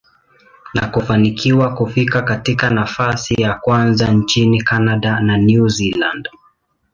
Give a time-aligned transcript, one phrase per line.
[0.73, 6.29] na kufanikiwa kufika katika nafasi ya kwanza nchini Canada na New Zealand.